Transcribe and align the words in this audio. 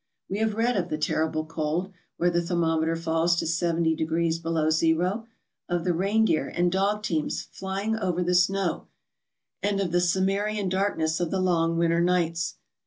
We 0.29 0.39
have 0.39 0.55
read 0.55 0.75
of 0.77 0.89
the 0.89 0.97
terrible 0.97 1.45
cold, 1.45 1.91
where 2.17 2.31
the 2.31 2.41
thermometer 2.41 2.95
falls 2.95 3.35
to 3.35 3.45
seventy 3.45 3.93
degrees 3.95 4.39
below 4.39 4.71
zero; 4.71 5.27
of 5.69 5.83
the 5.83 5.93
reindeer 5.93 6.47
and 6.47 6.71
dog 6.71 7.03
teams 7.03 7.43
flying 7.51 7.95
over 7.95 8.23
the 8.23 8.33
snow, 8.33 8.87
and 9.61 9.79
of 9.79 9.91
the 9.91 10.01
Cimmerian 10.01 10.69
darkness 10.69 11.19
of 11.19 11.29
the 11.29 11.39
long 11.39 11.77
winter 11.77 12.01
nights. 12.01 12.55